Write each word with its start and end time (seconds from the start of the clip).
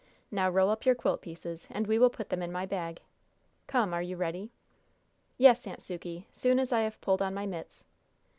Now 0.31 0.49
roll 0.49 0.71
up 0.71 0.83
your 0.83 0.95
quilt 0.95 1.21
pieces, 1.21 1.67
and 1.69 1.85
we 1.85 1.99
will 1.99 2.09
put 2.09 2.29
them 2.29 2.41
in 2.41 2.51
my 2.51 2.65
bag. 2.65 3.01
Come! 3.67 3.93
are 3.93 4.01
you 4.01 4.15
ready?" 4.15 4.51
"Yes, 5.37 5.67
Aunt 5.67 5.79
Sukey, 5.79 6.25
soon 6.31 6.57
as 6.57 6.73
I 6.73 6.79
have 6.79 6.99
pulled 7.01 7.21
on 7.21 7.35
my 7.35 7.45
mits." 7.45 7.85